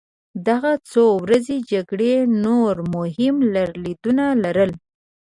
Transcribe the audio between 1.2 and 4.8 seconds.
ورځنۍ جګړې نور مهم لرلېدونه لرل.